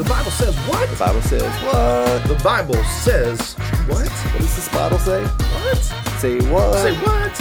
[0.00, 0.88] The Bible says what?
[0.88, 2.26] The Bible says what?
[2.26, 3.52] The Bible says
[3.86, 4.08] what?
[4.08, 5.22] What does this Bible say?
[5.22, 5.76] What?
[6.18, 6.74] Say what?
[6.78, 7.36] Say what?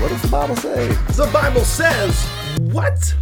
[0.00, 0.88] What does the Bible say?
[0.88, 2.26] The Bible says
[2.72, 3.14] what?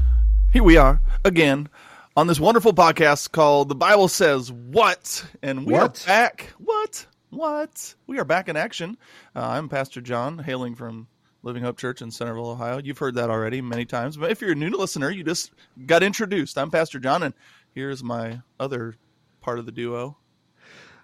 [0.52, 1.70] Here we are again
[2.16, 5.26] on this wonderful podcast called The Bible Says What?
[5.42, 6.04] And we What?
[6.04, 6.52] are back.
[6.58, 7.04] What?
[7.30, 7.96] What?
[8.06, 8.96] We are back in action.
[9.34, 11.08] Uh, I'm Pastor Jon, hailing from
[11.42, 12.78] Living Hope Church in Centerville, Ohio.
[12.78, 15.50] You've heard that already many times, but if you're a new listener, you just
[15.86, 16.56] got introduced.
[16.56, 17.34] I'm Pastor Jon, and
[17.74, 18.94] here's my other
[19.40, 20.16] part of the duo.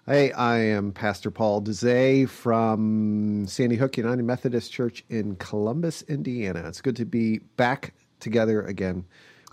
[0.05, 6.63] Hey, I am Pastor Paul Dezay from Sandy Hook United Methodist Church in Columbus, Indiana.
[6.67, 9.05] It's good to be back together again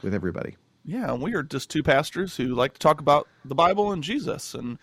[0.02, 0.57] with everybody.
[0.84, 4.02] Yeah, and we are just two pastors who like to talk about the Bible and
[4.02, 4.55] Jesus.
[4.55, 4.79] And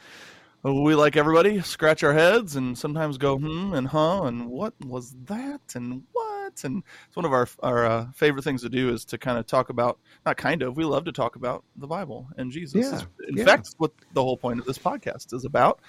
[0.63, 5.15] we, like everybody, scratch our heads and sometimes go, hmm, and huh, and what was
[5.25, 6.32] that, and what?
[6.63, 9.47] And it's one of our, our uh, favorite things to do is to kind of
[9.47, 12.91] talk about, not kind of, we love to talk about the Bible and Jesus.
[12.91, 13.45] Yeah, In yeah.
[13.45, 15.79] fact, what the whole point of this podcast is about.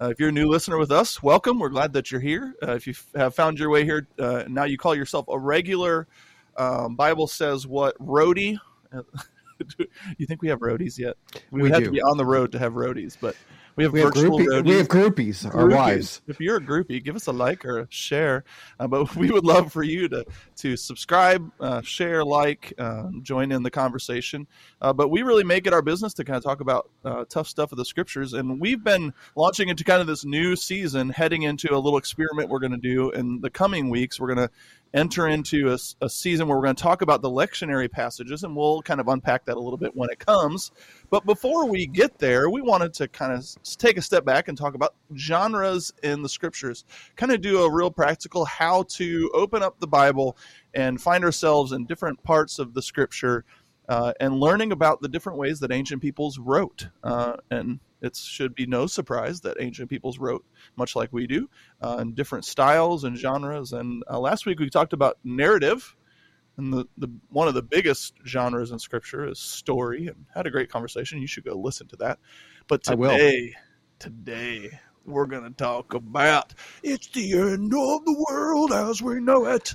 [0.00, 1.58] Uh, if you're a new listener with us, welcome.
[1.58, 2.54] We're glad that you're here.
[2.62, 5.38] Uh, if you f- have found your way here, uh, now you call yourself a
[5.38, 6.06] regular
[6.56, 8.58] um, Bible says what roadie.
[10.18, 11.16] you think we have roadies yet?
[11.50, 11.86] We, We have do.
[11.86, 13.36] to be on the road to have roadies, but
[13.76, 15.76] we have We have, virtual groupie, we have groupies, our Groupies.
[15.76, 16.22] wives.
[16.26, 18.44] If you're a groupie, give us a like or a share.
[18.78, 20.24] Uh, but we would love for you to
[20.56, 24.46] to subscribe, uh, share, like, uh, join in the conversation.
[24.80, 27.48] Uh, but we really make it our business to kind of talk about uh, tough
[27.48, 28.32] stuff of the scriptures.
[28.34, 32.48] And we've been launching into kind of this new season, heading into a little experiment
[32.48, 34.20] we're going to do in the coming weeks.
[34.20, 34.50] We're going to
[34.94, 38.82] enter into a season where we're going to talk about the lectionary passages, and we'll
[38.82, 40.70] kind of unpack that a little bit when it comes.
[41.10, 43.46] But before we get there, we wanted to kind of
[43.78, 46.84] take a step back and talk about genres in the scriptures,
[47.16, 50.36] kind of do a real practical how to open up the Bible
[50.74, 53.44] and find ourselves in different parts of the scripture
[53.88, 56.88] uh, and learning about the different ways that ancient peoples wrote.
[57.02, 60.44] Uh, and it should be no surprise that ancient peoples wrote
[60.76, 61.48] much like we do
[61.80, 63.72] uh, in different styles and genres.
[63.72, 65.96] And uh, last week we talked about narrative.
[66.58, 70.50] And the, the one of the biggest genres in scripture is story, and had a
[70.50, 71.18] great conversation.
[71.18, 72.18] You should go listen to that.
[72.68, 73.54] But today,
[73.98, 76.52] today we're going to talk about
[76.82, 79.74] it's the end of the world as we know it.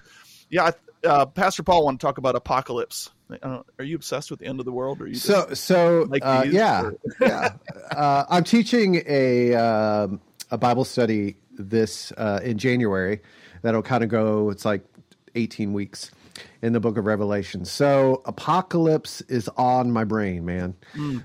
[0.52, 0.70] Yeah,
[1.04, 3.10] uh, Pastor Paul want to talk about apocalypse.
[3.30, 5.54] I don't, are you obsessed with the end of the world, or are you So,
[5.54, 7.54] so like uh, yeah, or- yeah.
[7.92, 10.22] Uh, I'm teaching a um,
[10.52, 13.20] a Bible study this uh, in January
[13.62, 14.50] that'll kind of go.
[14.50, 14.84] It's like
[15.36, 16.12] 18 weeks
[16.62, 17.66] in the Book of Revelation.
[17.66, 20.76] So apocalypse is on my brain, man.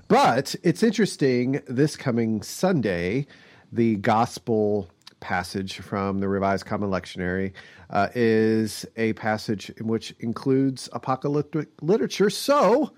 [0.07, 1.61] But it's interesting.
[1.67, 3.27] This coming Sunday,
[3.71, 4.89] the gospel
[5.23, 7.53] passage from the Revised Common Lectionary
[7.89, 12.29] uh, is a passage in which includes apocalyptic literature.
[12.29, 12.91] So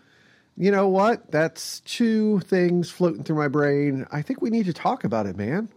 [0.58, 1.32] you know what?
[1.32, 4.06] That's two things floating through my brain.
[4.12, 5.70] I think we need to talk about it, man.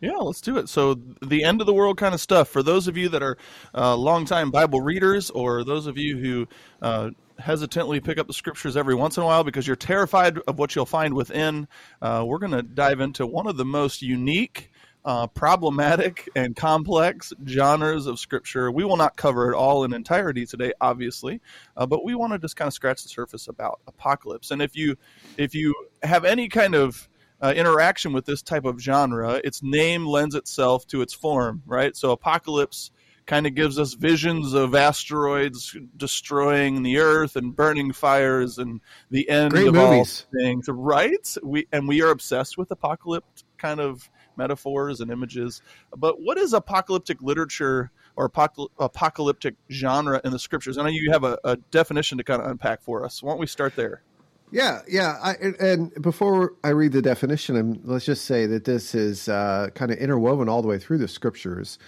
[0.00, 0.68] Yeah, let's do it.
[0.68, 2.48] So, the end of the world kind of stuff.
[2.48, 3.36] For those of you that are
[3.74, 6.48] uh, longtime Bible readers, or those of you who
[6.82, 10.58] uh, hesitantly pick up the scriptures every once in a while because you're terrified of
[10.58, 11.66] what you'll find within,
[12.00, 14.70] uh, we're going to dive into one of the most unique,
[15.08, 18.70] uh, problematic, and complex genres of scripture.
[18.70, 21.40] We will not cover it all in entirety today, obviously,
[21.78, 24.50] uh, but we want to just kind of scratch the surface about apocalypse.
[24.50, 24.96] And if you
[25.38, 27.08] if you have any kind of
[27.40, 31.96] uh, interaction with this type of genre, its name lends itself to its form, right?
[31.96, 32.90] So apocalypse
[33.24, 39.26] kind of gives us visions of asteroids destroying the earth and burning fires and the
[39.30, 40.26] end Great of movies.
[40.34, 41.36] all things, right?
[41.42, 45.60] We and we are obsessed with apocalypse kind of metaphors and images.
[45.94, 50.78] But what is apocalyptic literature or apocal- apocalyptic genre in the scriptures?
[50.78, 53.22] I know you have a, a definition to kind of unpack for us.
[53.22, 54.02] Why don't we start there?
[54.50, 55.18] Yeah, yeah.
[55.22, 59.68] I, and- before I read the definition, um, let's just say that this is uh,
[59.74, 61.78] kind of interwoven all the way through the scriptures.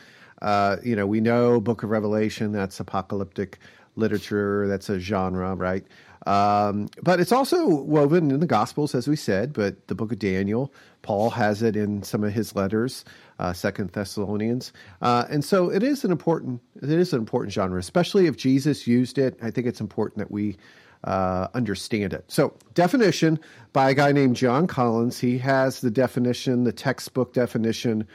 [0.42, 3.58] Uh, you know, we know Book of Revelation, that's apocalyptic
[4.00, 5.84] literature, that's a genre, right?
[6.26, 10.18] Um, but it's also woven in the Gospels, as we said, but the book of
[10.18, 10.72] Daniel,
[11.02, 13.04] Paul has it in some of his letters,
[13.38, 14.72] uh, Second Thessalonians.
[15.00, 18.86] Uh, and so it is an important, it is an important genre, especially if Jesus
[18.86, 19.38] used it.
[19.42, 20.56] I think it's important that we
[21.04, 22.24] uh, understand it.
[22.28, 23.38] So, definition
[23.72, 25.18] by a guy named John Collins.
[25.18, 28.06] He has the definition, the textbook definition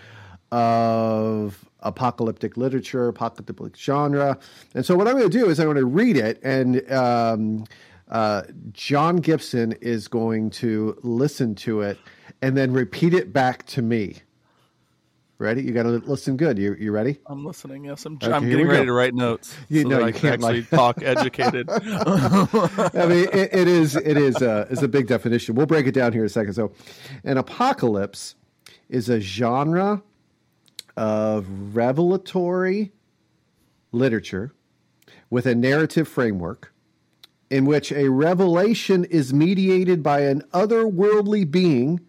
[0.51, 4.37] of apocalyptic literature, apocalyptic genre.
[4.73, 7.63] And so, what I'm going to do is I'm going to read it, and um,
[8.09, 8.41] uh,
[8.73, 11.97] Jon Gibson is going to listen to it
[12.41, 14.17] and then repeat it back to me.
[15.37, 15.63] Ready?
[15.63, 16.57] You got to listen good.
[16.57, 17.17] You you ready?
[17.25, 17.83] I'm listening.
[17.83, 18.85] Yes, I'm, Okay, I'm getting ready go.
[18.85, 21.67] to write notes You- so no, you I can can't, actually like- talk educated.
[21.69, 25.55] I mean, it, it is it is uh, is a big definition.
[25.55, 26.53] We'll break it down here in a second.
[26.53, 26.71] So,
[27.25, 28.35] an apocalypse
[28.87, 30.01] is a genre
[30.97, 32.91] of revelatory
[33.91, 34.53] literature
[35.29, 36.73] with a narrative framework
[37.49, 41.99] in which a revelation is mediated by an otherworldly being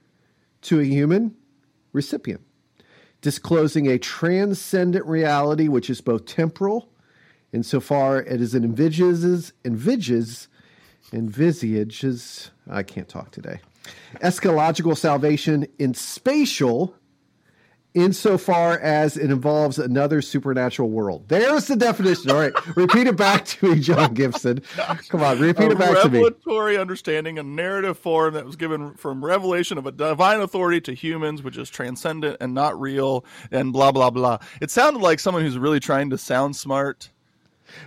[0.63, 1.37] to a human
[1.93, 2.41] recipient,
[3.21, 6.89] disclosing a transcendent reality which is both temporal
[7.53, 10.49] insofar it envisages, envisages,
[11.13, 13.61] envisages, I can't talk today,
[14.17, 16.95] eschatological salvation in spatial
[17.97, 21.29] insofar as it involves another supernatural world.
[21.29, 22.31] There's the definition.
[22.31, 24.63] All right, repeat it back to me, Jon Gibson.
[25.09, 26.19] Come on, repeat a it back to me.
[26.19, 30.93] revelatory understanding, a narrative form that was given from revelation of a divine authority to
[30.93, 34.39] humans, which is transcendent and not real, and blah blah blah.
[34.61, 37.11] It sounded like someone who's really trying to sound smart.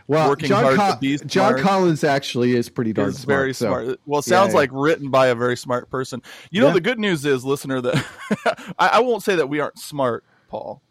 [0.07, 1.59] Well, working John, hard to be John.
[1.59, 3.27] Collins actually is pretty darn is smart.
[3.27, 3.99] very so- smart.
[4.05, 4.59] Well, it sounds yeah.
[4.59, 6.21] like written by a very smart person.
[6.51, 6.73] You know, Yeah.
[6.73, 8.05] the good news is, listener, that
[8.79, 10.81] I, I won't say that we aren't smart, Paul,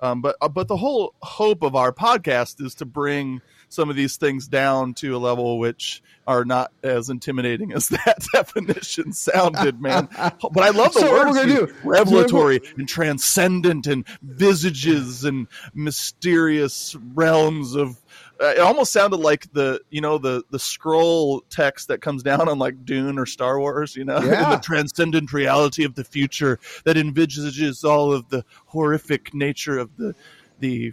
[0.00, 3.40] um, but uh, but the whole hope of our podcast is to bring
[3.70, 8.24] some of these things down to a level which are not as intimidating as that
[8.32, 10.08] definition sounded, man.
[10.52, 17.74] But I love the So words do- revelatory and transcendent and visages and mysterious realms
[17.74, 17.98] of
[18.40, 22.48] Uh, it almost sounded like the you know the the scroll text that comes down
[22.48, 24.56] on like Dune or Star Wars, you know, Yeah.
[24.56, 30.14] the transcendent reality of the future that envisages all of the horrific nature of the
[30.60, 30.92] the.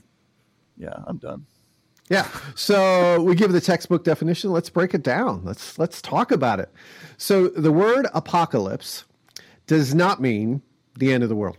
[0.77, 1.45] Yeah, I'm done.
[2.09, 2.27] Yeah.
[2.53, 4.51] So we give the textbook definition.
[4.51, 5.44] Let's break it down.
[5.44, 6.69] Let's let's talk about it.
[7.18, 9.06] So the word apocalypse
[9.68, 10.62] does not mean
[10.97, 11.57] the end of the world.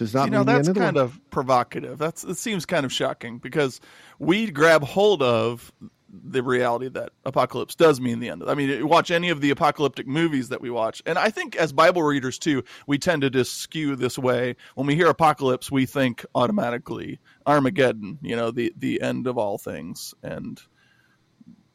[0.00, 1.98] Does not you know that's end of the kind of provocative.
[1.98, 3.82] That's it seems kind of shocking because
[4.18, 5.70] we grab hold of
[6.08, 8.42] the reality that apocalypse does mean the end.
[8.46, 11.74] I mean, watch any of the apocalyptic movies that we watch, and I think as
[11.74, 14.56] Bible readers too, we tend to just skew this way.
[14.74, 18.20] When we hear apocalypse, we think automatically Armageddon.
[18.22, 20.58] You know, the the end of all things and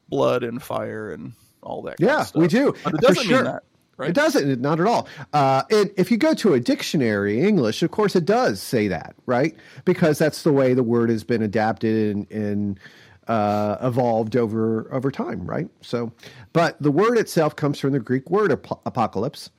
[0.10, 2.00] blood and fire and all that.
[2.00, 2.74] kind of Yeah, we do.
[2.84, 3.44] But it doesn't sure.
[3.44, 3.62] mean that.
[3.98, 4.10] Right?
[4.10, 5.08] It doesn't, not at all.
[5.32, 9.16] Uh, and if you go to a dictionary, English, of course, it does say that,
[9.26, 9.56] right?
[9.86, 12.80] Because that's the way the word has been adapted and, and
[13.28, 15.68] uh, evolved over over time, right?
[15.82, 16.12] So,
[16.54, 19.50] but the word itself comes from the Greek word ap- apocalypse,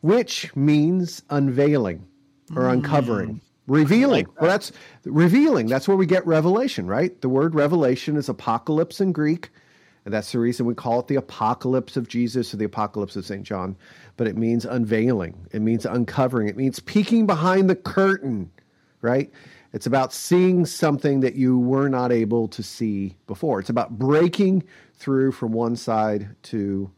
[0.00, 2.04] which means unveiling
[2.56, 4.26] or uncovering, revealing.
[4.40, 4.72] well, that's
[5.04, 5.66] revealing.
[5.66, 7.18] That's where we get revelation, right?
[7.20, 9.50] The word revelation is apocalypse in Greek.
[10.04, 13.24] And that's the reason we call it the apocalypse of Jesus or the apocalypse of
[13.24, 13.44] St.
[13.44, 13.76] John.
[14.16, 18.50] But it means unveiling, it means uncovering, it means peeking behind the curtain,
[19.00, 19.30] right?
[19.72, 23.60] It's about seeing something that you were not able to see before.
[23.60, 24.64] It's about breaking
[24.94, 26.90] through from one side to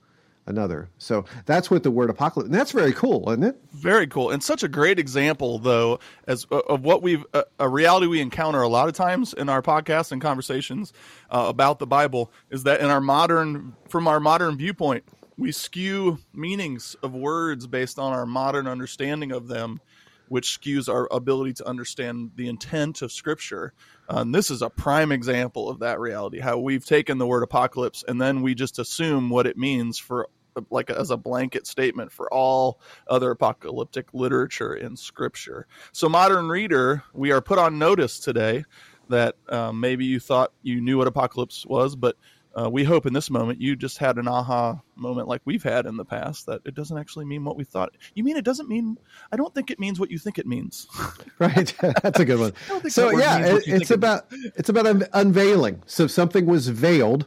[0.46, 0.88] another.
[0.98, 3.56] So that's what the word apocalypse, and that's very cool, isn't it?
[3.72, 8.06] Very cool, and such a great example, though, as of what we've uh, a reality
[8.06, 10.92] we encounter a lot of times in our podcasts and conversations
[11.30, 15.04] uh, about the Bible is that in our modern, from our modern viewpoint,
[15.36, 19.80] we skew meanings of words based on our modern understanding of them,
[20.28, 23.72] which skews our ability to understand the intent of Scripture.
[24.08, 26.40] And this is a prime example of that reality.
[26.40, 30.28] How we've taken the word apocalypse and then we just assume what it means for
[30.70, 35.66] like as a blanket statement for all other apocalyptic literature in scripture.
[35.92, 38.64] So, modern reader, we are put on notice today
[39.08, 42.16] that um, maybe you thought you knew what apocalypse was, but
[42.58, 45.86] uh, we hope in this moment you just had an aha moment like we've had
[45.86, 47.94] in the past that it doesn't actually mean what we thought.
[48.14, 48.96] You mean it doesn't mean?
[49.32, 50.86] I don't think it means what you think it means.
[51.40, 52.52] Right, that's a good one.
[52.90, 55.82] So yeah, it, it's it about it's about un- unveiling.
[55.86, 57.26] So something was veiled,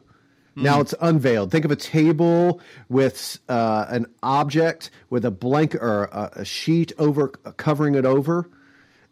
[0.55, 0.63] Hmm.
[0.63, 1.51] now it's unveiled.
[1.51, 6.93] Think of a table with uh, an object with a blank or a, a sheet
[6.97, 8.49] over covering it over,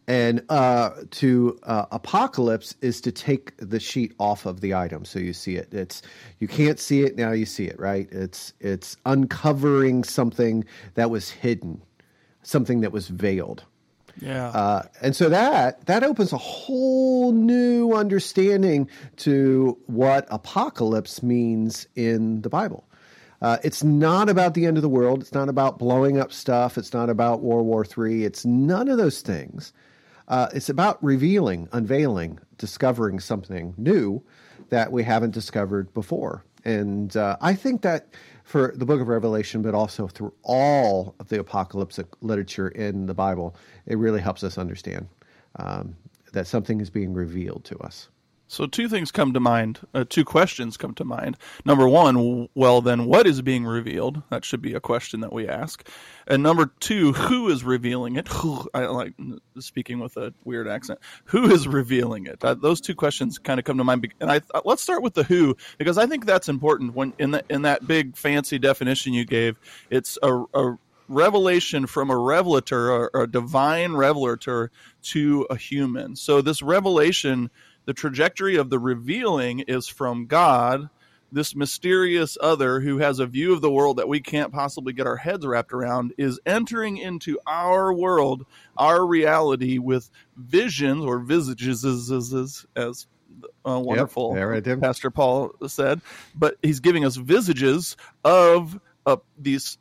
[0.08, 5.20] and uh, to uh, apocalypse is to take the sheet off of the item so
[5.20, 5.74] you see it.
[5.74, 6.02] It's
[6.40, 7.80] you can't see it now you see it.
[7.80, 8.08] Right?
[8.12, 11.82] It's it's uncovering something that was hidden,
[12.44, 13.64] something that was veiled.
[14.22, 14.50] yeah.
[14.50, 22.42] Uh, and so that that opens a whole new understanding to what apocalypse means in
[22.42, 22.88] the Bible.
[23.42, 25.22] Uh, it's not about the end of the world.
[25.22, 26.78] It's not about blowing up stuff.
[26.78, 28.24] It's not about World War III.
[28.24, 29.74] It's none of those things.
[30.28, 34.24] Uh, it's about revealing, unveiling, discovering something new
[34.70, 36.44] that we haven't discovered before.
[36.64, 38.08] And uh, I think that
[38.44, 43.14] for the book of Revelation, but also through all of the apocalyptic literature in the
[43.14, 43.56] Bible,
[43.86, 45.08] it really helps us understand
[45.58, 45.96] um,
[46.34, 48.10] that something is being revealed to us.
[48.48, 51.38] So, two things come to mind, uh, two questions come to mind.
[51.66, 54.22] Number one, well, then what is being revealed?
[54.30, 55.88] That should be a question that we ask.
[56.28, 58.28] And number two, who is revealing it?
[58.74, 59.14] I like
[59.60, 61.00] speaking with a weird accent.
[61.26, 62.44] Who is revealing it?
[62.44, 64.14] Uh, those two questions kind of come to mind.
[64.20, 66.94] And I uh, let's start with the who because I think that's important.
[66.94, 69.58] When in the, in that big fancy definition you gave,
[69.90, 74.72] it's a, a revelation from a revelator, a, a divine revelator,
[75.02, 76.16] to a human.
[76.16, 77.50] So this revelation
[77.86, 80.90] the trajectory of the revealing is from God,
[81.32, 85.08] this mysterious other who has a view of the world that we can't possibly get
[85.08, 88.46] our heads wrapped around is entering into our world,
[88.78, 93.08] our reality with visions or visages, as, as
[93.68, 94.38] uh, wonderful yep,
[94.82, 96.02] Pastor Paul said.
[96.34, 99.78] But he's giving us visages of uh, these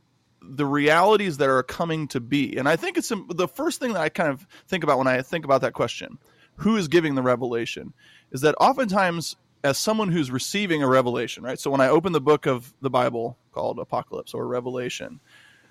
[0.46, 2.56] the realities that are coming to be.
[2.58, 5.22] And I think it's the first thing that I kind of think about when I
[5.22, 6.18] think about that question
[6.56, 7.92] who is giving the revelation
[8.32, 11.58] is that oftentimes as someone who's receiving a revelation right?
[11.58, 15.20] So when i open the book of the bible called apocalypse or revelation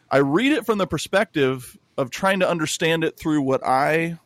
[0.10, 4.18] i read it from the perspective of trying to understand it through what i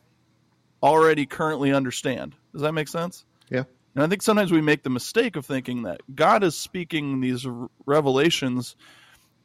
[0.82, 2.34] already currently understand.
[2.52, 3.24] Does that make sense?
[3.50, 3.64] Yeah.
[3.94, 7.46] And i think sometimes we make the mistake of thinking that god is speaking these
[7.84, 8.76] revelations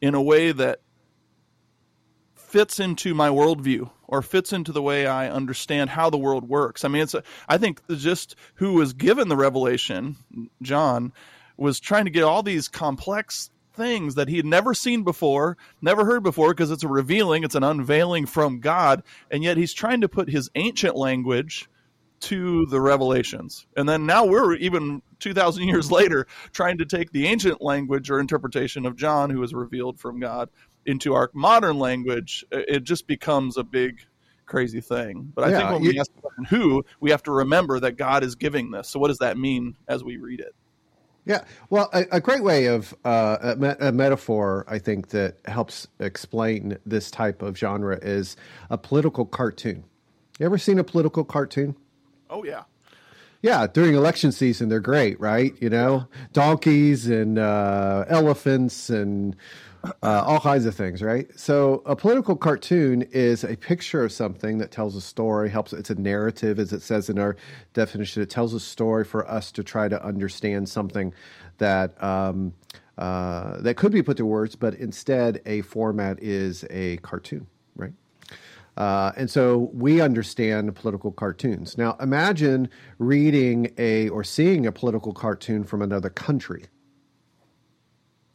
[0.02, 0.80] in a way that
[2.54, 6.86] fits into my worldview or fits into the way I understand how the world works.
[6.86, 10.18] I mean, it's a, I think just who was given the revelation,
[10.62, 11.14] John,
[11.58, 16.06] was trying to get all these complex things that he had never seen before, never
[16.06, 20.02] heard before, because it's a revealing, it's an unveiling from God, and yet he's trying
[20.02, 21.68] to put his ancient language
[22.20, 23.66] to the revelations.
[23.76, 28.20] And then now we're even 2,000 years later trying to take the ancient language or
[28.20, 30.50] interpretation of John, who was revealed from God,
[30.86, 34.02] into our modern language, it just becomes a big
[34.46, 35.32] crazy thing.
[35.34, 36.12] But I yeah, think when we ask
[36.50, 38.90] who, we have to remember that God is giving this.
[38.90, 40.54] So what does that mean as we read it?
[41.26, 45.88] Yeah, well, a, a great way of uh, a, a, metaphor, I think, that helps
[46.00, 48.36] explain this type of genre is
[48.70, 49.86] a political cartoon.
[50.38, 51.78] You ever seen a political cartoon?
[52.30, 52.64] Oh yeah,
[53.44, 53.68] yeah.
[53.68, 55.54] During election season, they're great, right?
[55.62, 59.36] You know, donkeys and uh, elephants and
[59.84, 61.28] uh, all kinds of things, right?
[61.38, 65.74] So a political cartoon is a picture of something that tells a story, helps.
[65.74, 67.36] It's a narrative, as it says in our
[67.74, 68.24] definition.
[68.24, 71.14] It tells a story for us to try to understand something
[71.58, 72.54] that um,
[72.98, 77.48] uh, that could be put to words, but instead a format is a cartoon?
[78.76, 81.78] Uh, and so we understand political cartoons.
[81.78, 86.66] Now, imagine reading a or seeing a political cartoon from another country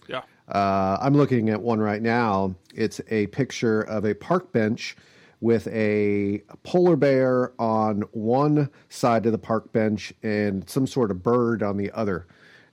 [0.09, 0.23] Yeah.
[0.47, 2.55] uh, I'm looking at one right now.
[2.75, 4.97] It's a picture of a park bench
[5.41, 11.23] with a polar bear on one side of the park bench and some sort of
[11.23, 12.27] bird on the other.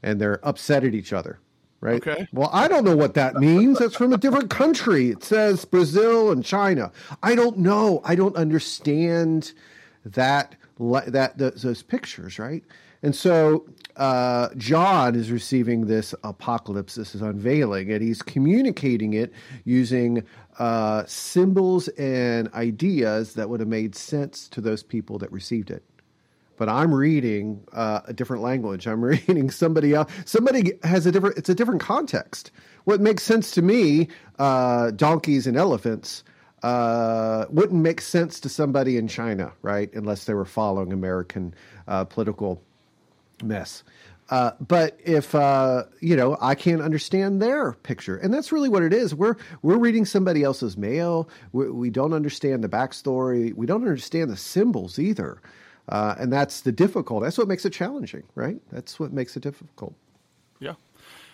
[0.03, 1.39] And they're upset at each other,
[1.85, 2.07] right?
[2.07, 2.27] Okay.
[2.33, 3.79] Well, I don't know what that means.
[3.79, 5.11] That's from a different country.
[5.11, 6.91] It says Brazil and China.
[7.21, 8.01] I don't know.
[8.03, 9.53] I don't understand
[10.03, 12.63] that that those pictures, right?
[13.01, 19.31] And so uh, John is receiving this apocalypse, this is unveiling, and he's communicating it
[19.63, 20.23] using
[20.57, 25.83] uh, symbols and ideas that would have made sense to those people that received it.
[26.57, 28.87] But I'm reading uh, a different language.
[28.87, 30.11] I'm reading somebody else.
[30.25, 31.37] Somebody has a different.
[31.37, 32.51] It's a different context.
[32.85, 36.23] What makes sense to me, uh, donkeys and elephants,
[36.63, 39.93] uh, wouldn't make sense to somebody in China, right?
[39.93, 41.53] Unless they were following American
[41.87, 42.61] uh, political
[43.43, 43.83] mess.
[44.29, 48.81] Uh, but if uh, you know, I can't understand their picture, and that's really what
[48.81, 49.13] it is.
[49.13, 51.29] We're we're reading somebody else's mail.
[51.51, 53.53] We, we don't understand the backstory.
[53.53, 55.39] We don't understand the symbols either,
[55.89, 57.23] uh, and that's the difficult.
[57.23, 58.57] That's what makes it challenging, right?
[58.71, 59.93] That's what makes it difficult.
[60.59, 60.75] Yeah,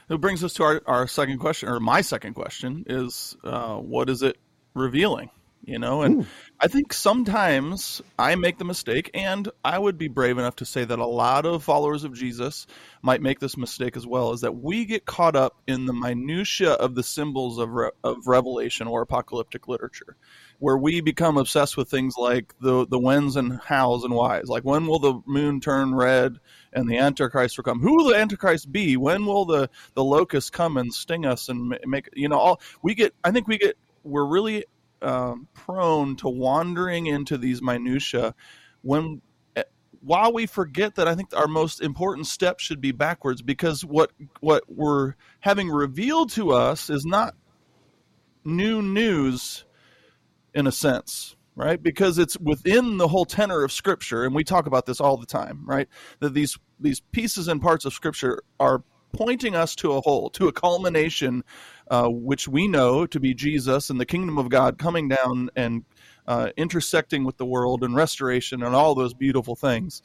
[0.09, 4.09] it brings us to our, our second question, or my second question is, uh, what
[4.09, 4.37] is it
[4.73, 5.29] revealing?
[5.63, 6.25] You know and Ooh.
[6.59, 10.83] i think sometimes i make the mistake and i would be brave enough to say
[10.83, 12.67] that a lot of followers of jesus
[13.01, 16.71] might make this mistake as well is that we get caught up in the minutia
[16.73, 20.17] of the symbols of, Re- of revelation or apocalyptic literature
[20.61, 24.47] where we become obsessed with things like the the whens and hows and whys.
[24.47, 26.37] Like when will the moon turn red
[26.71, 27.79] and the antichrist will come?
[27.79, 28.95] Who will the antichrist be?
[28.95, 32.93] When will the the locust come and sting us and make you know all we
[32.93, 34.65] get i think we get we're really
[35.01, 38.35] um, prone to wandering into these minutia
[38.81, 39.21] when
[39.55, 39.63] eh,
[40.01, 44.11] while we forget that, I think our most important step should be backwards because what
[44.39, 47.35] what we're having revealed to us is not
[48.43, 49.65] new news
[50.53, 51.83] in a sense right?
[51.83, 55.25] Because it's within the whole tenor of scripture and we talk about this all the
[55.25, 55.87] time right?
[56.19, 60.47] That these these pieces and parts of scripture are pointing us to a whole to
[60.47, 61.43] a culmination
[61.89, 65.83] uh, which we know to be jesus and the kingdom of god coming down and
[66.27, 70.01] uh, intersecting with the world and restoration and all those beautiful things.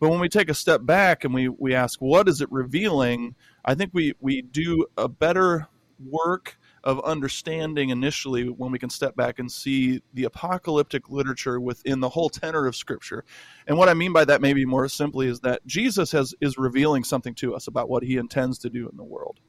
[0.00, 3.34] But when we take a step back and we, we ask what is it revealing?
[3.64, 5.68] I think we, we do a better
[6.04, 11.98] work of understanding initially when we can step back and see the apocalyptic literature within
[12.00, 13.24] the whole tenor of scripture.
[13.66, 17.02] And what i mean by that maybe more simply is that jesus has is revealing
[17.02, 19.40] something to us about what he intends to do in the world.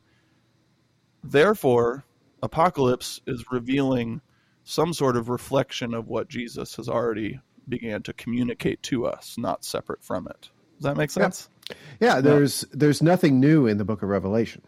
[1.23, 2.05] Therefore
[2.41, 4.21] apocalypse is revealing
[4.63, 9.65] some sort of reflection of what jesus has already began to communicate to us not
[9.65, 10.49] separate from it.
[10.77, 11.49] Does that make sense?
[11.69, 12.21] Yeah, yeah.
[12.21, 14.61] there's there's nothing new in the book of revelation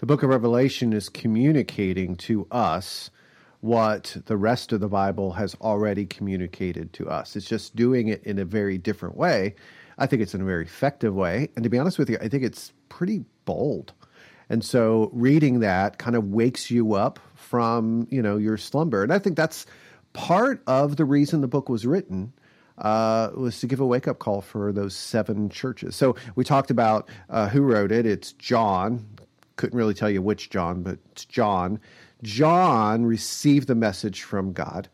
[0.00, 3.10] the book of Revelation is communicating to us
[3.60, 7.36] what the rest of the Bible has already communicated to us.
[7.36, 9.54] It's just doing it in a very different way.
[9.98, 11.50] I think it's in a very effective way.
[11.54, 13.92] And to be honest with you, I think it's pretty bold.
[14.48, 19.02] And so reading that kind of wakes you up from, you know, your slumber.
[19.02, 19.66] And I think that's
[20.14, 22.32] part of the reason the book was written.
[22.78, 25.94] Uh, was to give a wake up call for those seven churches.
[25.94, 28.06] So we talked about uh, who wrote it.
[28.06, 29.04] It's John,
[29.60, 31.78] couldn't really tell you which John, but it's John.
[32.22, 34.88] John received the message from God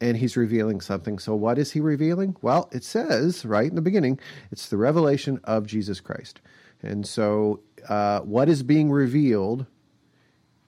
[0.00, 1.18] and he's revealing something.
[1.18, 2.36] So, what is he revealing?
[2.40, 4.20] Well, it says right in the beginning,
[4.52, 6.40] it's the revelation of Jesus Christ.
[6.80, 9.66] And so, uh, what is being revealed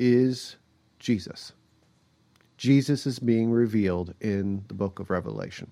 [0.01, 0.57] is
[0.99, 1.53] Jesus.
[2.57, 5.71] Jesus is being revealed in the book of Revelation.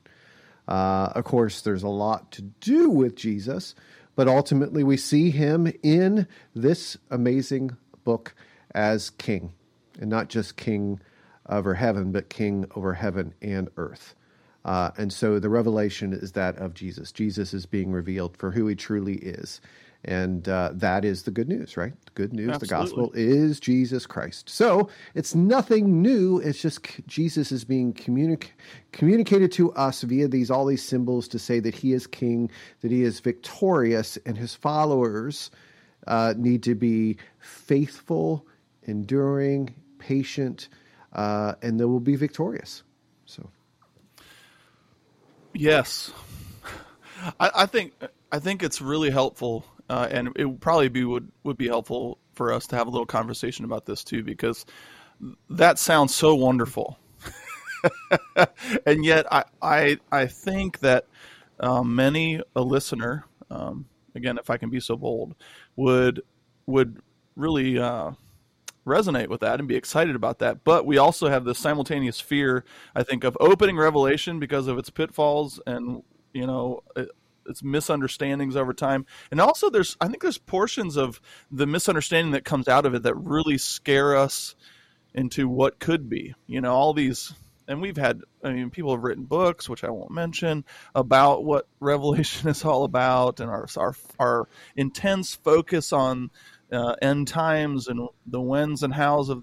[0.69, 3.75] Uh, of course, there's a lot to do with Jesus,
[4.17, 8.35] but ultimately, we see him in this amazing book
[8.75, 9.53] as king,
[10.01, 11.01] and not just king
[11.49, 14.15] over heaven, but king over heaven and earth.
[14.65, 17.13] Uh, and so the revelation is that of Jesus.
[17.13, 19.61] Jesus is being revealed for who he truly is.
[20.05, 21.93] And uh, that is the good news, right?
[22.05, 22.67] The good news, Absolutely.
[22.67, 24.51] the gospel is Jesus Christ.
[24.51, 26.39] So it's nothing new.
[26.41, 28.51] It's just Jesus is being communic-
[28.93, 32.51] communicated to us via these all these symbols to say that he is king,
[32.83, 35.51] that he is victorious, and his followers
[36.07, 38.47] uh, need to be faithful,
[38.83, 40.69] enduring, patient,
[41.15, 42.83] uh, and they will be victorious.
[43.25, 43.49] So,
[45.55, 46.13] yes,
[47.41, 47.95] I, I think
[48.31, 52.19] I think it's really helpful uh, and it would probably be would would be helpful
[52.35, 54.65] for us to have a little conversation about this too, because
[55.51, 56.99] that sounds so wonderful,
[58.87, 61.07] and yet I I I think that
[61.61, 65.35] um, many a listener, um, again, if I can be so bold,
[65.77, 66.23] would
[66.67, 66.99] would
[67.37, 68.13] really uh,
[68.87, 70.65] resonate with that and be excited about that.
[70.65, 74.91] But we also have this simultaneous fear, I think, of opening Revelation because of its
[74.91, 76.83] pitfalls and you know
[77.47, 79.07] it's misunderstandings over time.
[79.31, 83.03] And also there's i think there's portions of the misunderstanding that comes out of it
[83.03, 84.55] that really scare us
[85.15, 87.33] into what could be you know all these
[87.69, 91.69] and we've had i mean people have written books which i won't mention about what
[91.81, 96.31] revelation is all about and our our, our intense focus on
[96.75, 99.43] uh, end times and the whens and hows of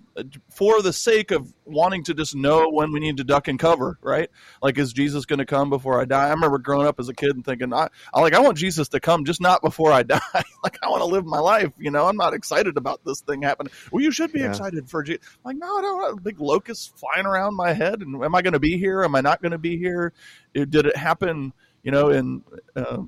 [0.50, 3.98] for the sake of wanting to just know when we need to duck and cover
[4.02, 4.30] right?
[4.62, 6.28] Like is jesus going to come before i die?
[6.28, 8.90] I remember growing up as a kid and thinking I, I like i want jesus
[8.90, 10.20] to come just not before i die.
[10.64, 12.08] Like i want to live my life you know?
[12.08, 13.72] I'm not excited about this thing happening.
[13.92, 14.50] Well you should be yeah.
[14.50, 18.24] excited for jesus like no i don't want big locusts flying around my head and
[18.24, 19.04] am i going to be here?
[19.04, 20.14] Am i not going to be here?
[20.54, 22.44] Did it happen you know in
[22.76, 23.04] uh,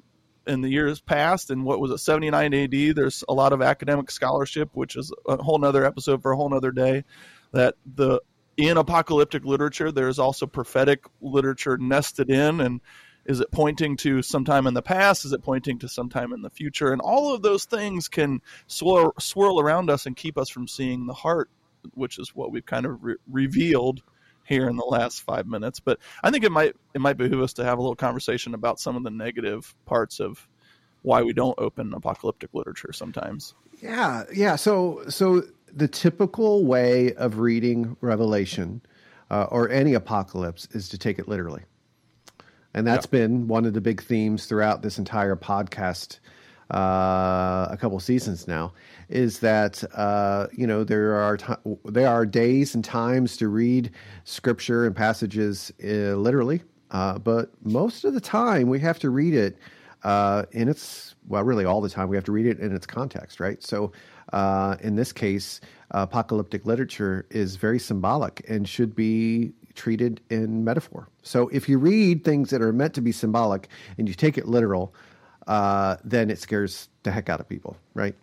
[0.48, 4.12] in the years past and what was it 79 AD there's a lot of academic
[4.12, 7.04] scholarship which is a whole nother episode for a whole nother day
[7.52, 8.20] that the
[8.58, 12.82] in apocalyptic literature there's also prophetic literature nested in and
[13.26, 15.24] is it pointing to sometime in the past?
[15.24, 16.92] Is it pointing to sometime in the future?
[16.92, 21.06] And all of those things can swirl, swirl around us and keep us from seeing
[21.06, 21.50] the heart
[21.94, 24.02] which is what we've kind of re- revealed
[24.44, 25.80] here in the last five minutes.
[25.80, 28.80] But I think it might it might behoove us to have a little conversation about
[28.80, 30.48] some of the negative parts of
[31.02, 33.54] why we don't open apocalyptic literature sometimes.
[33.82, 34.56] Yeah, yeah.
[34.56, 38.82] So so the typical way of reading Revelation
[39.32, 41.64] uh, or any apocalypse is to take it literally.
[42.74, 43.20] And that's yeah.
[43.20, 46.20] been one of the big themes throughout this entire podcast
[46.74, 48.74] uh, a couple seasons now
[49.10, 51.54] is that uh, you know there are t-
[51.86, 53.92] there are days and times to read
[54.24, 59.34] scripture and passages uh, literally, uh, but most of the time we have to read
[59.34, 59.58] it
[60.04, 62.86] uh, in its well, really all the time we have to read it in its
[62.86, 63.62] context, right?
[63.64, 63.92] So
[64.34, 71.08] uh, in this case, apocalyptic literature is very symbolic and should be treated in metaphor.
[71.22, 74.48] So if you read things that are meant to be symbolic and you take it
[74.48, 74.94] literal,
[75.48, 78.16] uh, then it scares the heck out of people, right?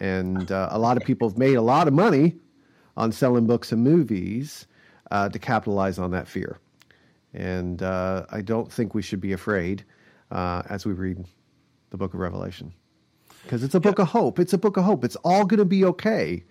[0.00, 2.36] And uh, a lot of people have made a lot of money
[2.96, 4.66] on selling books and movies
[5.10, 6.58] uh, to capitalize on that fear.
[7.34, 9.84] And uh, I don't think we should be afraid
[10.30, 11.24] uh, as we read
[11.90, 12.72] the book of Revelation
[13.48, 14.38] because it's a book of hope.
[14.38, 15.04] It's a book of hope.
[15.04, 16.44] It's all going to be okay.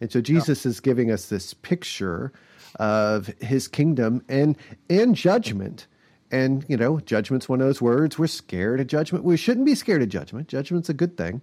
[0.00, 0.70] And so Jesus yeah.
[0.70, 2.32] is giving us this picture
[2.76, 4.56] of his kingdom and
[4.90, 5.86] and judgment.
[6.34, 8.18] And you know, judgment's one of those words.
[8.18, 9.24] We're scared of judgment.
[9.24, 10.48] We shouldn't be scared of judgment.
[10.48, 11.42] Judgment's a good thing.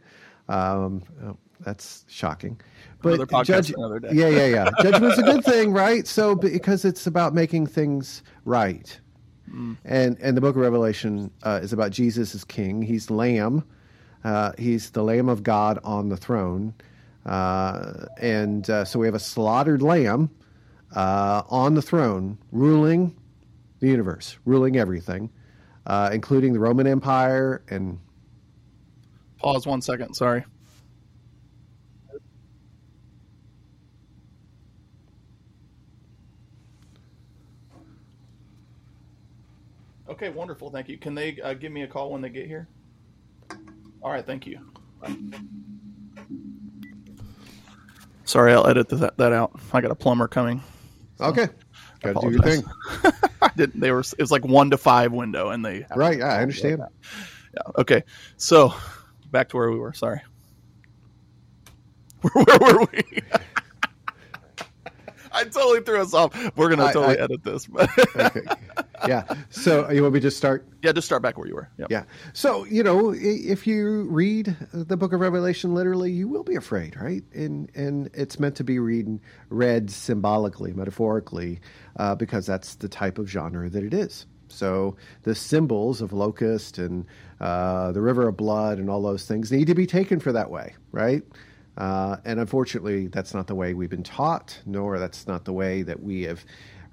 [0.49, 2.59] Um, oh, that's shocking.
[3.01, 3.71] But judge,
[4.11, 4.69] yeah, yeah, yeah.
[4.81, 6.05] Judgment's a good thing, right?
[6.05, 8.99] So because it's about making things right.
[9.49, 9.77] Mm.
[9.85, 12.81] And and the book of Revelation uh, is about Jesus as king.
[12.81, 13.63] He's lamb.
[14.25, 16.73] Uh, he's the lamb of God on the throne.
[17.25, 20.29] Uh, and uh, so we have a slaughtered lamb
[20.95, 23.15] uh, on the throne, ruling
[23.81, 25.29] the universe, ruling everything,
[25.85, 27.99] uh, including the Roman Empire and.
[29.37, 30.13] Pause one second.
[30.13, 30.45] Sorry.
[40.07, 40.69] Okay, wonderful.
[40.69, 40.99] Thank you.
[40.99, 42.67] Can they uh, give me a call when they get here?
[44.03, 44.59] All right, thank you.
[48.25, 49.59] Sorry, I'll edit that, that out.
[49.73, 50.61] I got a plumber coming.
[51.19, 51.47] Okay.
[52.01, 52.63] Got to do your thing.
[53.41, 53.79] I didn't.
[53.79, 53.99] They were.
[53.99, 55.85] It was like one to five window, and they.
[55.95, 56.17] Right.
[56.17, 56.81] Yeah, I understand.
[57.53, 57.71] Yeah.
[57.77, 58.03] Okay.
[58.37, 58.73] So,
[59.29, 59.93] back to where we were.
[59.93, 60.21] Sorry.
[62.21, 63.03] Where, where were we?
[65.33, 66.35] I totally threw us off.
[66.57, 67.65] We're gonna I, totally I, edit this.
[67.67, 68.41] But okay.
[69.07, 69.23] Yeah.
[69.49, 70.67] So you want me to just start?
[70.81, 71.69] Yeah, just start back where you were.
[71.77, 71.91] Yep.
[71.91, 72.03] Yeah.
[72.33, 76.95] So you know, if you read the Book of Revelation literally, you will be afraid,
[76.95, 77.23] right?
[77.33, 81.59] And and it's meant to be read read symbolically, metaphorically,
[81.97, 84.25] uh, because that's the type of genre that it is.
[84.47, 87.05] So the symbols of locust and
[87.39, 90.49] uh, the river of blood and all those things need to be taken for that
[90.49, 91.23] way, right?
[91.77, 95.81] Uh, and unfortunately, that's not the way we've been taught, nor that's not the way
[95.83, 96.45] that we have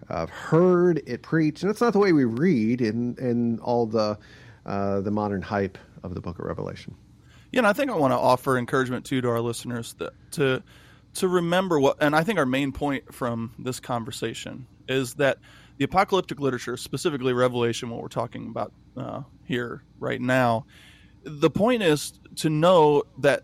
[0.09, 1.63] uh, heard it preached.
[1.63, 4.19] And that's not the way we read in, in all the,
[4.67, 6.95] uh, the modern hype of the book of Revelation.
[7.53, 10.63] Yeah, and I think I want to offer encouragement too to our listeners that, to
[11.15, 15.39] to remember what, and I think our main point from this conversation is that
[15.77, 20.67] the apocalyptic literature, specifically Revelation, what we're talking about uh, here right now,
[21.25, 23.43] the point is to know that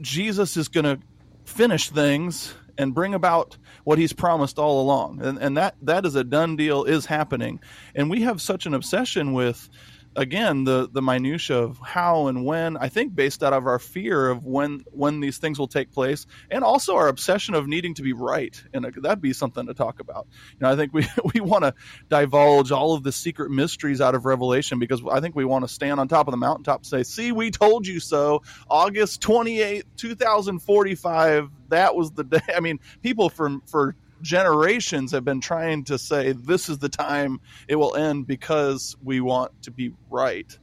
[0.00, 0.98] Jesus is going to
[1.44, 5.20] finish things and bring about what he's promised all along.
[5.20, 7.60] And, and that, that is a done deal, is happening.
[7.94, 9.68] And we have such an obsession with
[10.16, 14.28] again the the minutia of how and when i think based out of our fear
[14.28, 18.02] of when when these things will take place and also our obsession of needing to
[18.02, 20.26] be right and that'd be something to talk about.
[20.52, 21.74] You know i think we we want to
[22.08, 25.68] divulge all of the secret mysteries out of revelation because i think we want to
[25.68, 29.84] stand on top of the mountaintop and say see we told you so august 28
[29.96, 32.40] 2045 that was the day.
[32.54, 37.40] I mean people from for generations have been trying to say this is the time
[37.68, 40.58] it will end because we want to be right.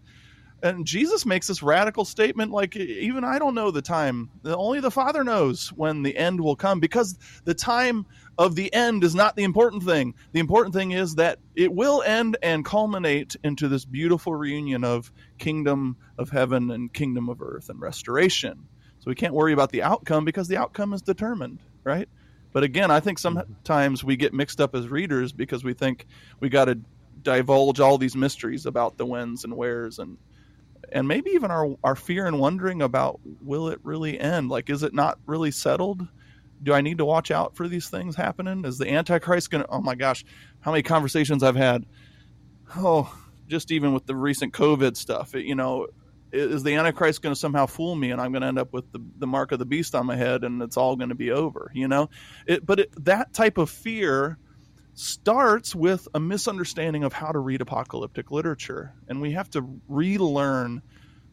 [0.64, 4.32] And Jesus makes this radical statement like, even I don't know the time.
[4.44, 9.04] Only the Father knows when the end will come because the time of the end
[9.04, 10.16] is not the important thing.
[10.32, 15.12] The important thing is that it will end and culminate into this beautiful reunion of
[15.38, 18.68] kingdom of heaven and kingdom of earth and restoration.
[19.00, 22.10] So we can't worry about the outcome because the outcome is determined, right?
[22.56, 23.40] But again, I think mm-hmm.
[23.40, 26.06] sometimes we get mixed up as readers because we think
[26.40, 26.80] we got to
[27.22, 30.18] divulge all these mysteries about the whens and wheres and
[30.90, 34.48] and maybe even our our fear and wondering about will it really end?
[34.48, 36.08] Like, is it not really settled?
[36.64, 38.64] Do I need to watch out for these things happening?
[38.64, 39.70] Is the Antichrist going to?
[39.70, 40.24] Oh my gosh,
[40.62, 41.86] how many conversations I've had.
[42.78, 43.14] Oh,
[43.50, 45.88] just even with the recent COVID stuff, it, you know,
[46.32, 48.92] is the Antichrist going to somehow fool me and I'm going to end up with
[48.92, 51.32] the, the mark of the beast on my head and it's all going to be
[51.32, 52.10] over, you know?
[52.46, 54.38] It, but it, that type of fear
[54.94, 58.94] starts with a misunderstanding of how to read apocalyptic literature.
[59.08, 60.82] And we have to relearn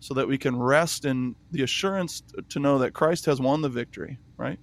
[0.00, 3.68] so that we can rest in the assurance to know that Christ has won the
[3.68, 4.58] victory, right?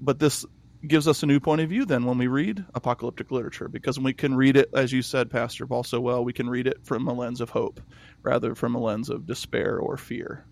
[0.00, 0.44] But this
[0.86, 4.12] gives us a new point of view then when we read apocalyptic literature because we
[4.12, 7.06] can read it as you said pastor paul so well we can read it from
[7.06, 7.80] a lens of hope
[8.22, 10.44] rather from a lens of despair or fear.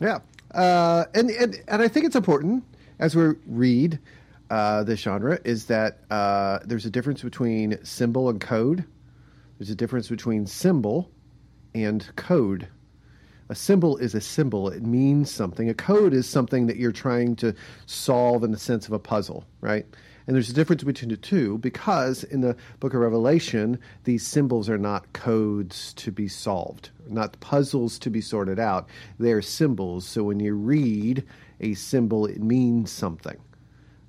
[0.00, 0.18] Yeah.
[0.54, 2.64] Uh, and, and and i think it's important
[2.98, 3.98] as we read
[4.50, 8.84] uh, this genre is that uh, there's a difference between symbol and code.
[9.58, 11.10] There's a difference between symbol
[11.74, 12.68] and code.
[13.48, 15.68] A symbol is a symbol, it means something.
[15.68, 17.54] A code is something that you're trying to
[17.86, 19.86] solve in the sense of a puzzle, right?
[20.26, 24.68] And there's a difference between the two because in the book of Revelation, these symbols
[24.68, 28.88] are not codes to be solved, not puzzles to be sorted out.
[29.20, 30.04] They're symbols.
[30.04, 31.24] So when you read
[31.60, 33.36] a symbol, it means something.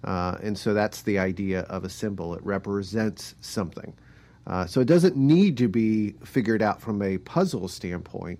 [0.04, 2.34] Uh, and so that's the idea of a symbol.
[2.34, 3.94] It represents something.
[4.48, 8.40] Uh, so it doesn't need to be figured out from a puzzle standpoint.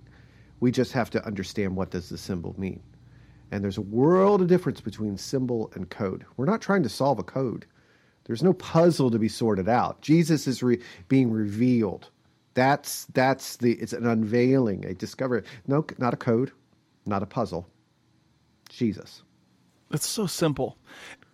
[0.60, 2.82] We just have to understand what does the symbol mean.
[3.50, 6.24] And there's a world of difference between symbol and code.
[6.36, 7.66] We're not trying to solve a code.
[8.24, 10.02] There's no puzzle to be sorted out.
[10.02, 12.10] Jesus is re- being revealed.
[12.54, 15.44] That's that's the it's an unveiling, a discovery.
[15.66, 16.52] No, not a code,
[17.06, 17.66] not a puzzle.
[18.68, 19.22] Jesus.
[19.90, 20.76] It's so simple,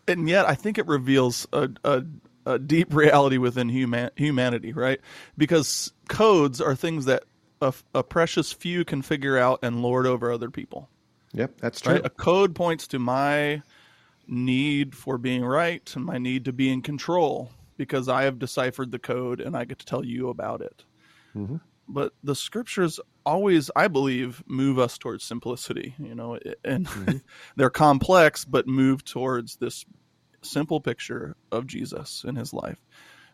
[0.06, 2.04] and yet I think it reveals a, a,
[2.46, 5.00] a deep reality within human, humanity, right?
[5.36, 7.24] Because codes are things that
[7.64, 10.88] a, a precious few can figure out and lord over other people.
[11.32, 11.94] Yep, that's true.
[11.94, 12.06] Right?
[12.06, 13.62] A code points to my
[14.26, 18.92] need for being right and my need to be in control because I have deciphered
[18.92, 20.84] the code and I get to tell you about it.
[21.36, 21.56] Mm-hmm.
[21.88, 27.16] But the scriptures always, I believe, move us towards simplicity, you know, and mm-hmm.
[27.56, 29.84] they're complex, but move towards this
[30.42, 32.78] simple picture of Jesus in his life.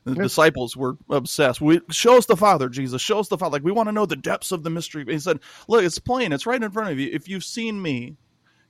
[0.05, 1.61] The disciples were obsessed.
[1.61, 3.03] We show us the Father, Jesus.
[3.03, 3.53] Show us the Father.
[3.53, 5.05] Like we want to know the depths of the mystery.
[5.07, 6.33] He said, "Look, it's plain.
[6.33, 7.11] It's right in front of you.
[7.13, 8.17] If you've seen me,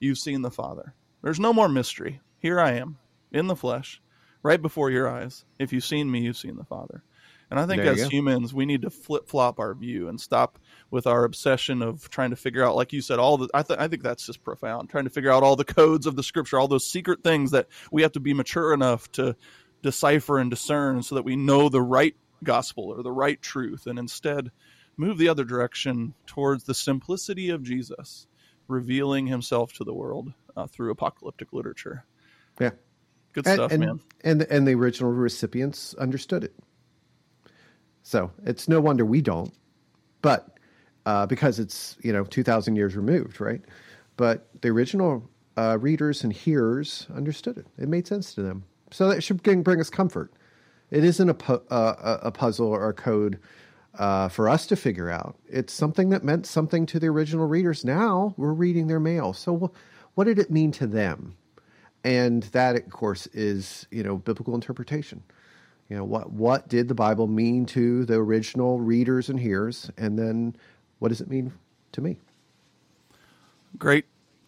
[0.00, 0.94] you've seen the Father.
[1.22, 2.20] There's no more mystery.
[2.38, 2.98] Here I am
[3.30, 4.02] in the flesh,
[4.42, 5.44] right before your eyes.
[5.58, 7.02] If you've seen me, you've seen the Father."
[7.50, 10.60] And I think as humans, we need to flip flop our view and stop
[10.92, 13.48] with our obsession of trying to figure out, like you said, all the.
[13.52, 14.88] I, th- I think that's just profound.
[14.88, 17.66] Trying to figure out all the codes of the Scripture, all those secret things that
[17.90, 19.34] we have to be mature enough to
[19.82, 23.98] decipher and discern so that we know the right gospel or the right truth and
[23.98, 24.50] instead
[24.96, 28.26] move the other direction towards the simplicity of Jesus
[28.68, 32.04] revealing himself to the world uh, through apocalyptic literature.
[32.60, 32.70] Yeah.
[33.32, 34.00] Good and, stuff, and, man.
[34.22, 36.54] And and the original recipients understood it.
[38.02, 39.52] So it's no wonder we don't.
[40.22, 40.58] But
[41.06, 43.62] uh, because it's, you know, 2,000 years removed, right?
[44.16, 47.66] But the original uh, readers and hearers understood it.
[47.78, 48.64] It made sense to them.
[48.90, 50.32] So that should bring us comfort.
[50.90, 53.38] It isn't a, pu- uh, a puzzle or a code
[53.98, 55.36] uh, for us to figure out.
[55.48, 57.84] It's something that meant something to the original readers.
[57.84, 59.32] Now we're reading their mail.
[59.32, 59.72] So
[60.14, 61.36] what did it mean to them?
[62.02, 65.22] And that, of course, is you know biblical interpretation.
[65.90, 70.18] You know what what did the Bible mean to the original readers and hearers, and
[70.18, 70.56] then
[70.98, 71.52] what does it mean
[71.92, 72.16] to me?
[73.78, 74.06] Great,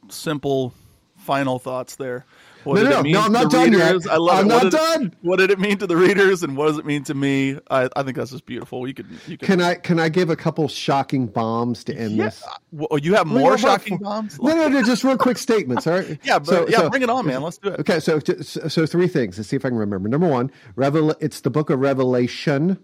[0.09, 0.72] simple,
[1.16, 2.24] final thoughts there.
[2.64, 4.05] What no, no, no, I'm not done readers?
[4.05, 4.12] yet.
[4.12, 4.48] I love I'm it.
[4.48, 5.07] not what done.
[5.07, 7.59] It, what did it mean to the readers, and what does it mean to me?
[7.70, 8.87] I, I think that's just beautiful.
[8.87, 9.46] You could, you could.
[9.46, 12.27] Can I can I give a couple shocking bombs to end yeah.
[12.27, 12.44] this?
[12.70, 14.40] Well, oh, you have more shocking bombs?
[14.40, 15.87] No, no, no, just real quick statements.
[15.87, 16.18] All right.
[16.25, 17.42] yeah, but, so, yeah, so, bring it on, man.
[17.42, 17.81] Let's do it.
[17.81, 19.38] Okay, so so three things.
[19.38, 20.09] Let's see if I can remember.
[20.09, 21.11] Number one, Revel.
[21.20, 22.79] It's the book of Revelation,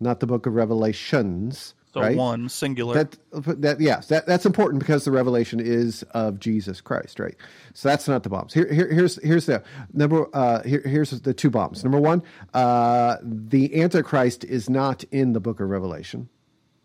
[0.00, 1.74] not the book of Revelations.
[1.94, 2.16] So right?
[2.16, 3.04] one singular.
[3.04, 3.16] That
[3.60, 7.36] that yes, that that's important because the revelation is of Jesus Christ, right?
[7.72, 8.52] So that's not the bombs.
[8.52, 10.26] Here, here here's here's the number.
[10.34, 11.84] Uh, here, here's the two bombs.
[11.84, 16.28] Number one, uh, the Antichrist is not in the Book of Revelation.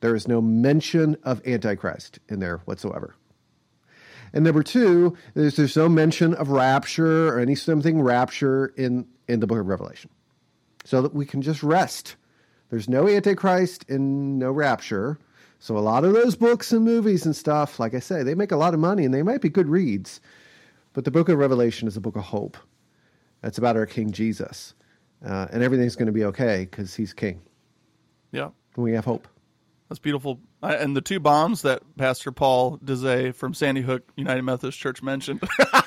[0.02, 3.16] There is no mention of Antichrist in there whatsoever.
[4.32, 9.40] And number two, there's there's no mention of rapture or any something rapture in in
[9.40, 10.12] the Book of Revelation,
[10.86, 12.16] so that we can just rest
[12.70, 15.18] there's no Antichrist and no rapture.
[15.60, 18.52] So a lot of those books and movies and stuff, like I say, they make
[18.52, 20.22] a lot of money and they might be good reads.
[20.94, 22.58] But the book of Revelation is a book of hope.
[23.44, 24.74] It's about our King Jesus.
[25.26, 27.42] Uh, and everything's going to be okay because he's king.
[28.32, 28.50] Yeah.
[28.78, 29.28] we have hope.
[29.90, 30.40] That's beautiful.
[30.62, 35.42] And the two bombs that Pastor Paul Dezay from Sandy Hook United Methodist Church mentioned.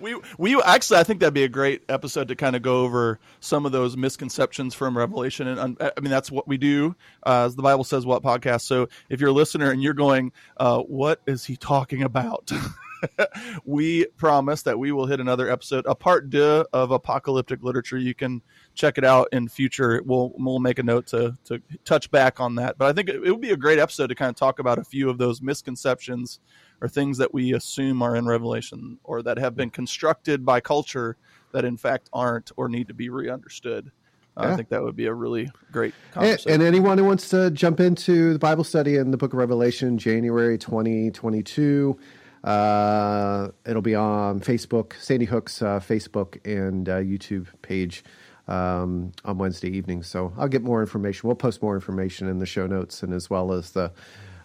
[0.00, 3.18] we we actually I think that'd be a great episode to kind of go over
[3.40, 6.94] some of those misconceptions from Revelation, and I mean that's what we do
[7.26, 8.06] uh, as the Bible says.
[8.06, 8.62] What podcast?
[8.62, 12.50] So if you're a listener and you're going, uh, what is he talking about?
[13.64, 17.98] we promise that we will hit another episode, a part deux of apocalyptic literature.
[17.98, 18.42] You can
[18.74, 20.02] check it out in future.
[20.04, 22.78] We'll we'll make a note to to touch back on that.
[22.78, 24.78] But I think it, it would be a great episode to kind of talk about
[24.78, 26.40] a few of those misconceptions
[26.84, 31.16] or things that we assume are in Revelation or that have been constructed by culture
[31.52, 33.90] that in fact aren't or need to be re-understood.
[34.38, 34.52] Yeah.
[34.52, 36.52] I think that would be a really great conversation.
[36.52, 39.38] And, and, anyone who wants to jump into the Bible study in the book of
[39.38, 41.98] Revelation, January 2022,
[42.42, 48.04] uh, it'll be on Facebook, Sandy Hook's uh, Facebook and uh, YouTube page.
[48.46, 50.02] um, on Wednesday evening.
[50.02, 51.26] So I'll get more information.
[51.26, 53.90] We'll post more information in the show notes and as well as the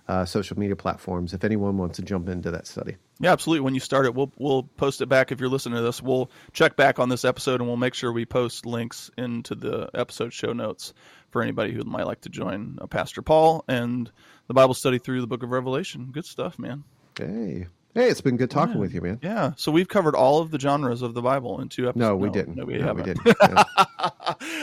[0.10, 2.98] uh, social media platforms if anyone wants to jump into that study.
[3.22, 3.62] Yeah, absolutely.
[3.62, 5.32] When you start it, we'll we'll post it back.
[5.32, 8.12] If you're listening to this, we'll check back on this episode and we'll make sure
[8.12, 10.94] we post links into the episode show notes
[11.30, 14.12] for anybody who might like to join uh, Pastor Paul and
[14.48, 16.10] the Bible study through the Book of Revelation.
[16.12, 16.84] Good stuff, man.
[17.18, 18.82] Hey, hey, it's been good talking Yeah.
[18.82, 19.20] with you, man.
[19.22, 19.52] Yeah.
[19.58, 22.00] So we've covered all of the genres of the Bible in two episodes.
[22.00, 22.56] No, we didn't.
[22.56, 23.06] No, we No, haven't.
[23.06, 23.36] didn't.
[23.42, 23.64] Yeah.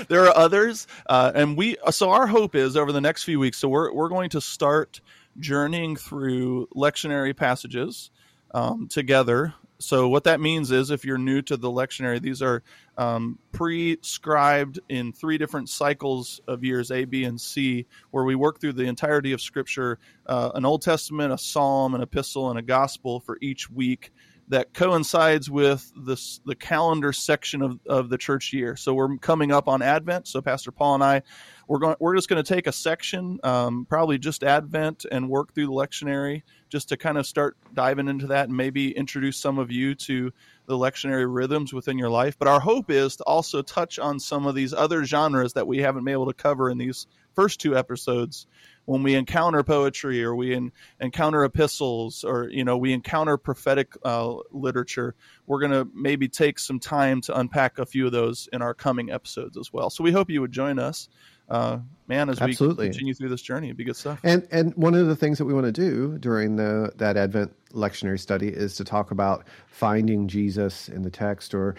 [0.08, 1.76] there are others, uh, and we.
[1.90, 3.58] So our hope is over the next few weeks.
[3.58, 5.00] So we're we're going to start
[5.38, 8.10] journeying through lectionary passages
[8.52, 9.54] um, together.
[9.78, 12.62] So what that means is, if you're new to the lectionary, these are
[12.96, 18.58] um, prescribed in three different cycles of years A, B, and C, where we work
[18.58, 22.62] through the entirety of Scripture, uh, an Old Testament, a Psalm, an Epistle, and a
[22.62, 24.12] Gospel for each week
[24.48, 28.76] that coincides with this the calendar section of, of the church year.
[28.76, 30.28] So we're coming up on Advent.
[30.28, 31.22] So Pastor Paul and I,
[31.66, 35.52] we're going we're just going to take a section, um, probably just Advent, and work
[35.54, 39.58] through the lectionary just to kind of start diving into that and maybe introduce some
[39.58, 40.32] of you to
[40.66, 42.38] the lectionary rhythms within your life.
[42.38, 45.78] But our hope is to also touch on some of these other genres that we
[45.78, 48.46] haven't been able to cover in these first two episodes
[48.86, 53.94] when we encounter poetry or we en- encounter epistles or you know we encounter prophetic
[54.04, 55.14] uh, literature
[55.46, 58.74] we're going to maybe take some time to unpack a few of those in our
[58.74, 59.90] coming episodes as well.
[59.90, 61.08] So we hope you would join us
[61.48, 61.78] uh,
[62.08, 62.86] man as Absolutely.
[62.86, 64.20] we continue through this journey it'd be good stuff.
[64.22, 67.52] And and one of the things that we want to do during the that Advent
[67.72, 71.74] lectionary study is to talk about finding Jesus in the text or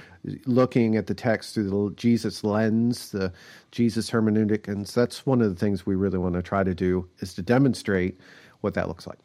[0.45, 3.31] looking at the text through the Jesus lens, the
[3.71, 6.75] Jesus hermeneutic, and so that's one of the things we really want to try to
[6.75, 8.19] do is to demonstrate
[8.61, 9.19] what that looks like.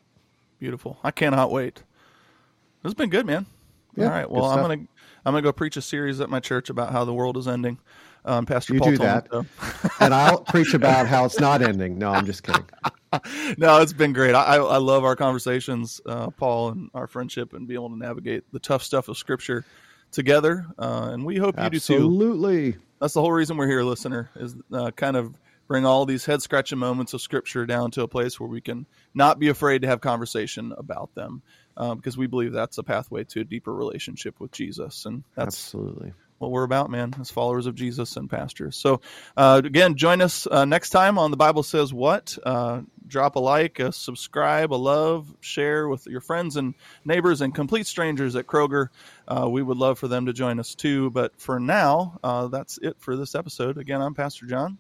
[0.59, 0.99] beautiful.
[1.05, 1.77] I cannot wait.
[2.83, 3.47] This has been good man.
[3.95, 4.75] Yeah, all right well i'm gonna
[5.27, 7.79] i'm gonna go preach a series at my church about how the world is ending
[8.25, 9.29] um, pastor You paul do that.
[9.31, 9.47] so.
[10.01, 11.99] And I'll preach about how it's not ending.
[11.99, 12.65] No, I'm just kidding.
[13.59, 14.35] no, it's been great.
[14.35, 18.45] I, I love our conversations, uh, Paul, and our friendship, and being able to navigate
[18.53, 19.65] the tough stuff of Scripture
[20.13, 20.67] together.
[20.79, 21.95] Uh, and we hope you do too.
[21.95, 22.77] Absolutely.
[23.01, 25.35] That's the whole reason we're here, listener, is uh, kind of
[25.67, 28.87] bring all these head scratching moments of Scripture down to a place where we can
[29.15, 31.43] not be afraid to have conversation about them,
[31.77, 36.13] because we believe that's a pathway to a deeper relationship with Jesus, and that's Absolutely.
[36.43, 38.77] What we're about, man, as followers of Jesus and pastors.
[38.77, 39.01] So,
[39.37, 42.37] uh, again, join us uh, next time on The Bible Says What.
[42.45, 46.75] Uh, drop a like, a subscribe, a love, share with your friends and
[47.05, 48.89] neighbors and complete strangers at Kroger.
[49.29, 51.11] Uh, we would love for them to join us too.
[51.11, 53.79] But for now, uh, that's it for this episode.
[53.79, 54.79] Again, I'm Pastor Jon.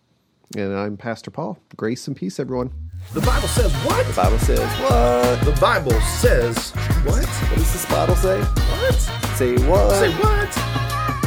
[0.57, 1.59] And I'm Pastor Paul.
[1.77, 2.73] Grace and peace, everyone.
[3.15, 4.05] The Bible says what?
[4.05, 5.45] The Bible says what?
[5.45, 6.71] The Bible says
[7.05, 7.25] what?
[7.25, 8.41] What does this Bible say?
[8.41, 8.95] What?
[9.37, 9.91] Say what?
[9.93, 10.82] Say what?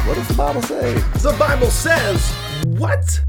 [0.06, 0.94] What does the Bible say?
[1.24, 2.32] The Bible says
[2.78, 3.22] what?